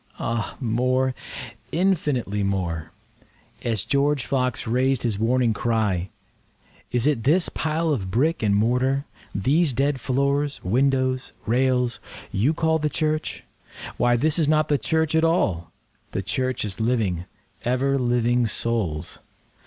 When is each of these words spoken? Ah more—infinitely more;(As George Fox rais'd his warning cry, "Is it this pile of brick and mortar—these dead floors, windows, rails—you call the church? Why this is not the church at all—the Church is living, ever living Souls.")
Ah 0.17 0.57
more—infinitely 0.59 2.41
more;(As 2.41 3.85
George 3.85 4.25
Fox 4.25 4.65
rais'd 4.65 5.03
his 5.03 5.19
warning 5.19 5.53
cry, 5.53 6.09
"Is 6.91 7.05
it 7.05 7.21
this 7.21 7.49
pile 7.49 7.91
of 7.93 8.09
brick 8.09 8.41
and 8.41 8.55
mortar—these 8.55 9.73
dead 9.73 10.01
floors, 10.01 10.59
windows, 10.63 11.33
rails—you 11.45 12.51
call 12.55 12.79
the 12.79 12.89
church? 12.89 13.43
Why 13.97 14.15
this 14.15 14.39
is 14.39 14.47
not 14.47 14.69
the 14.69 14.79
church 14.79 15.13
at 15.13 15.23
all—the 15.23 16.23
Church 16.23 16.65
is 16.65 16.79
living, 16.79 17.25
ever 17.63 17.99
living 17.99 18.47
Souls.") 18.47 19.19